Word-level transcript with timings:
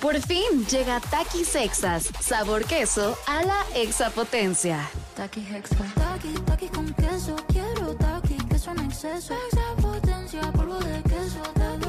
Por 0.00 0.18
fin 0.22 0.64
llega 0.70 0.98
Takis 0.98 1.48
Sexas, 1.48 2.08
sabor 2.20 2.64
queso 2.64 3.18
a 3.26 3.42
la 3.42 3.62
exapotencia. 3.74 4.88
Taki 5.14 5.40
Hexa. 5.40 5.76
Taki, 5.94 6.32
taki 6.46 6.68
con 6.68 6.86
queso. 6.94 7.36
Quiero 7.48 7.94
taki, 7.96 8.36
queso 8.48 8.70
en 8.70 8.80
exceso. 8.80 9.34
Exapotencia, 9.52 10.40
polvo 10.52 10.78
de 10.78 11.02
queso. 11.02 11.42
Taki, 11.52 11.86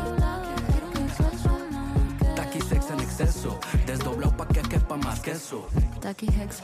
quiero 0.71 0.87
un 0.93 0.97
exceso 1.07 1.49
más. 1.71 2.91
En 2.91 2.99
exceso, 2.99 3.60
desdoblado 3.85 4.35
pa' 4.35 4.47
que 4.47 4.62
quepa 4.62 4.97
más 4.97 5.21
queso. 5.21 5.67
Taki 6.01 6.28
Hexa. 6.28 6.63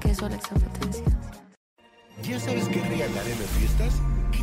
Queso 0.00 0.26
a 0.26 0.28
la 0.28 0.36
exapotencia. 0.36 1.04
¿Ya 2.22 2.38
sabes 2.38 2.68
qué 2.68 2.80
regalar 2.80 3.26
en 3.26 3.38
las 3.40 3.50
fiestas? 3.58 3.94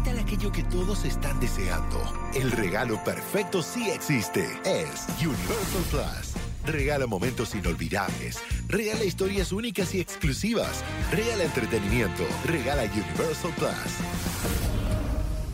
¿Qué 0.04 0.10
tal 0.10 0.20
aquello 0.20 0.52
que 0.52 0.64
todos 0.64 1.06
están 1.06 1.40
deseando? 1.40 1.98
El 2.34 2.52
regalo 2.52 3.02
perfecto 3.06 3.62
sí 3.62 3.90
existe. 3.90 4.46
Es 4.66 5.08
Universal 5.22 5.84
Plus. 5.90 6.34
Regala 6.66 7.08
momentos 7.08 7.56
inolvidables. 7.56 8.44
Regala 8.68 9.06
historias 9.06 9.54
únicas 9.54 9.96
y 9.96 10.02
exclusivas. 10.02 10.84
Regala 11.10 11.46
entretenimiento. 11.46 12.24
Regala 12.46 12.84
Universal 12.84 13.54
Plus. 13.56 13.72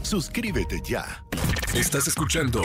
Suscríbete 0.02 0.81
ya. 0.84 1.23
Estás 1.76 2.08
escuchando 2.08 2.64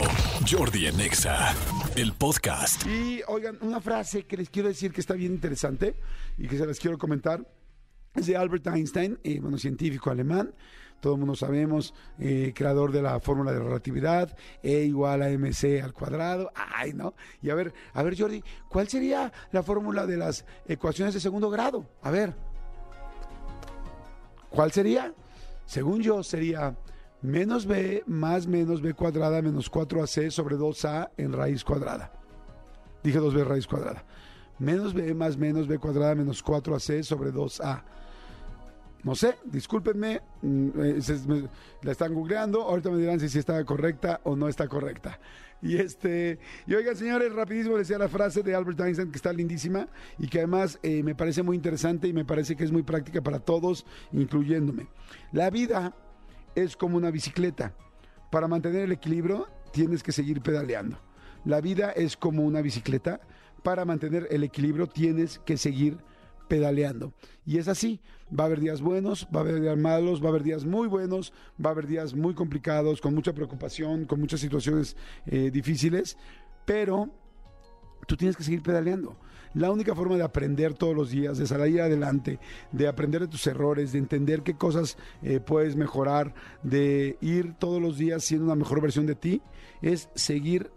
Jordi 0.49 0.87
en 0.87 0.99
Exa, 0.99 1.53
el 1.95 2.13
podcast. 2.13 2.83
Y 2.87 3.21
oigan, 3.27 3.59
una 3.61 3.79
frase 3.79 4.25
que 4.25 4.37
les 4.37 4.49
quiero 4.49 4.69
decir 4.69 4.91
que 4.91 5.01
está 5.01 5.13
bien 5.13 5.33
interesante 5.33 5.95
y 6.39 6.47
que 6.47 6.57
se 6.57 6.65
las 6.65 6.79
quiero 6.79 6.97
comentar 6.97 7.47
es 8.15 8.25
de 8.25 8.37
Albert 8.37 8.65
Einstein, 8.67 9.19
eh, 9.23 9.39
bueno, 9.39 9.57
científico 9.59 10.09
alemán. 10.09 10.55
Todo 10.99 11.13
el 11.13 11.19
mundo 11.19 11.35
sabemos, 11.35 11.93
eh, 12.17 12.51
creador 12.55 12.91
de 12.91 13.01
la 13.01 13.19
fórmula 13.19 13.51
de 13.51 13.59
la 13.59 13.65
relatividad, 13.65 14.35
E 14.63 14.83
igual 14.83 15.21
a 15.21 15.29
mc 15.29 15.81
al 15.83 15.93
cuadrado. 15.93 16.51
Ay, 16.55 16.93
¿no? 16.93 17.13
Y 17.41 17.49
a 17.49 17.55
ver, 17.55 17.73
a 17.93 18.01
ver, 18.03 18.19
Jordi, 18.19 18.43
¿cuál 18.69 18.87
sería 18.87 19.31
la 19.51 19.61
fórmula 19.61 20.05
de 20.07 20.17
las 20.17 20.45
ecuaciones 20.67 21.13
de 21.13 21.19
segundo 21.19 21.49
grado? 21.49 21.85
A 22.01 22.11
ver. 22.11 22.33
¿Cuál 24.49 24.71
sería? 24.71 25.13
Según 25.65 26.01
yo, 26.01 26.23
sería 26.23 26.75
menos 27.21 27.65
b 27.65 28.03
más 28.05 28.47
menos 28.47 28.81
b 28.81 28.93
cuadrada 28.93 29.41
menos 29.41 29.71
4ac 29.71 30.29
sobre 30.29 30.55
2a 30.55 31.09
en 31.17 31.33
raíz 31.33 31.63
cuadrada. 31.63 32.11
Dije 33.03 33.19
2b 33.19 33.43
raíz 33.43 33.67
cuadrada. 33.67 34.03
Menos 34.59 34.93
b 34.93 35.13
más 35.13 35.37
menos 35.37 35.67
b 35.67 35.77
cuadrada 35.77 36.15
menos 36.15 36.43
4ac 36.43 37.03
sobre 37.03 37.33
2a. 37.33 37.83
No 39.05 39.13
sé, 39.13 39.35
discúlpenme, 39.45 40.19
mm, 40.41 40.69
eh, 40.77 40.99
la 41.83 41.91
están 41.91 42.11
googleando, 42.11 42.63
ahorita 42.63 42.89
me 42.89 42.97
dirán 42.97 43.19
si, 43.19 43.37
está 43.37 43.63
correcta 43.63 44.19
o 44.23 44.35
no 44.35 44.47
está 44.47 44.67
correcta. 44.67 45.19
Y 45.61 45.77
este, 45.77 46.39
y 46.65 46.73
oigan 46.73 46.95
señores, 46.95 47.31
rapidísimo 47.31 47.77
decía 47.77 47.99
la 47.99 48.09
frase 48.09 48.41
de 48.41 48.55
Albert 48.55 48.79
Einstein 48.79 49.11
que 49.11 49.17
está 49.17 49.31
lindísima 49.31 49.87
y 50.17 50.27
que 50.27 50.39
además 50.39 50.79
eh, 50.81 51.03
me 51.03 51.13
parece 51.13 51.43
muy 51.43 51.55
interesante 51.55 52.07
y 52.07 52.13
me 52.13 52.25
parece 52.25 52.55
que 52.55 52.63
es 52.63 52.71
muy 52.71 52.81
práctica 52.81 53.21
para 53.21 53.37
todos, 53.37 53.85
incluyéndome. 54.11 54.87
La 55.31 55.51
vida 55.51 55.95
es 56.55 56.75
como 56.75 56.97
una 56.97 57.11
bicicleta. 57.11 57.75
Para 58.31 58.47
mantener 58.47 58.81
el 58.81 58.91
equilibrio 58.91 59.47
tienes 59.71 60.01
que 60.01 60.13
seguir 60.13 60.41
pedaleando. 60.41 60.97
La 61.45 61.61
vida 61.61 61.91
es 61.91 62.17
como 62.17 62.43
una 62.43 62.61
bicicleta. 62.63 63.21
Para 63.61 63.85
mantener 63.85 64.27
el 64.31 64.43
equilibrio 64.43 64.87
tienes 64.87 65.37
que 65.37 65.57
seguir 65.57 65.97
pedaleando. 65.97 66.14
Y 67.45 67.57
es 67.57 67.67
así. 67.67 67.99
Va 68.37 68.45
a 68.45 68.47
haber 68.47 68.59
días 68.59 68.81
buenos, 68.81 69.27
va 69.33 69.39
a 69.39 69.43
haber 69.43 69.61
días 69.61 69.77
malos, 69.77 70.21
va 70.21 70.27
a 70.27 70.29
haber 70.29 70.43
días 70.43 70.65
muy 70.65 70.87
buenos, 70.87 71.31
va 71.63 71.69
a 71.69 71.73
haber 71.73 71.85
días 71.85 72.15
muy 72.15 72.33
complicados, 72.33 72.99
con 72.99 73.13
mucha 73.13 73.33
preocupación, 73.33 74.05
con 74.05 74.19
muchas 74.19 74.39
situaciones 74.39 74.97
eh, 75.27 75.51
difíciles. 75.51 76.17
Pero 76.65 77.11
tú 78.07 78.17
tienes 78.17 78.35
que 78.35 78.43
seguir 78.43 78.63
pedaleando. 78.63 79.17
La 79.53 79.71
única 79.71 79.95
forma 79.95 80.17
de 80.17 80.23
aprender 80.23 80.73
todos 80.73 80.95
los 80.95 81.11
días, 81.11 81.37
de 81.37 81.47
salir 81.47 81.81
adelante, 81.81 82.39
de 82.71 82.87
aprender 82.87 83.21
de 83.21 83.27
tus 83.27 83.47
errores, 83.47 83.93
de 83.93 83.99
entender 83.99 84.41
qué 84.41 84.55
cosas 84.55 84.97
eh, 85.21 85.39
puedes 85.39 85.75
mejorar, 85.75 86.33
de 86.61 87.17
ir 87.21 87.53
todos 87.53 87.81
los 87.81 87.97
días 87.97 88.23
siendo 88.23 88.45
una 88.45 88.55
mejor 88.55 88.81
versión 88.81 89.05
de 89.05 89.15
ti, 89.15 89.41
es 89.81 90.09
seguir 90.15 90.71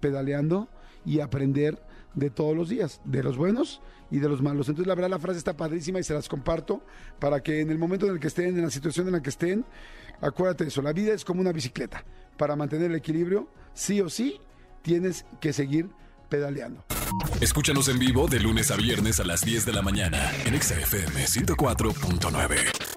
pedaleando 0.00 0.68
y 1.06 1.20
aprender 1.20 1.80
de 2.14 2.30
todos 2.30 2.56
los 2.56 2.68
días, 2.68 3.00
de 3.04 3.22
los 3.22 3.36
buenos 3.36 3.80
y 4.10 4.18
de 4.18 4.28
los 4.28 4.42
malos. 4.42 4.68
Entonces, 4.68 4.88
la 4.88 4.94
verdad, 4.94 5.10
la 5.10 5.18
frase 5.18 5.38
está 5.38 5.56
padrísima 5.56 6.00
y 6.00 6.02
se 6.02 6.14
las 6.14 6.28
comparto 6.28 6.82
para 7.18 7.42
que 7.42 7.60
en 7.60 7.70
el 7.70 7.78
momento 7.78 8.06
en 8.06 8.12
el 8.12 8.20
que 8.20 8.28
estén, 8.28 8.56
en 8.56 8.62
la 8.62 8.70
situación 8.70 9.06
en 9.06 9.12
la 9.12 9.22
que 9.22 9.30
estén, 9.30 9.64
acuérdate 10.20 10.64
de 10.64 10.68
eso. 10.68 10.82
La 10.82 10.92
vida 10.92 11.12
es 11.12 11.24
como 11.24 11.40
una 11.40 11.52
bicicleta. 11.52 12.04
Para 12.36 12.56
mantener 12.56 12.90
el 12.90 12.96
equilibrio, 12.96 13.48
sí 13.74 14.00
o 14.00 14.08
sí, 14.08 14.40
tienes 14.82 15.26
que 15.40 15.52
seguir 15.52 15.90
pedaleando. 16.28 16.84
Escúchanos 17.40 17.88
en 17.88 17.98
vivo 17.98 18.26
de 18.28 18.40
lunes 18.40 18.70
a 18.70 18.76
viernes 18.76 19.20
a 19.20 19.24
las 19.24 19.42
10 19.42 19.66
de 19.66 19.72
la 19.72 19.82
mañana 19.82 20.30
en 20.44 20.54
Exa 20.54 20.78
FM 20.78 21.24
104.9. 21.24 22.87